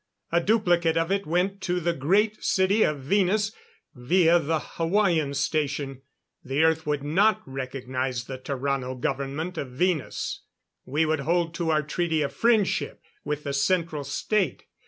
A 0.31 0.41
duplicate 0.41 0.97
of 0.97 1.11
it 1.11 1.27
went 1.27 1.61
to 1.61 1.79
the 1.79 1.93
Great 1.93 2.43
City 2.43 2.81
of 2.81 3.01
Venus 3.01 3.51
via 3.93 4.39
the 4.39 4.57
Hawaiian 4.59 5.35
Station. 5.35 6.01
The 6.43 6.63
Earth 6.63 6.87
would 6.87 7.03
not 7.03 7.43
recognize 7.45 8.23
the 8.23 8.39
Tarrano 8.39 8.99
government 8.99 9.59
of 9.59 9.69
Venus. 9.69 10.41
We 10.85 11.05
would 11.05 11.19
hold 11.19 11.53
to 11.53 11.69
our 11.69 11.83
treaty 11.83 12.23
of 12.23 12.33
friendship 12.33 12.99
with 13.23 13.43
the 13.43 13.53
Central 13.53 14.03
State. 14.03 14.63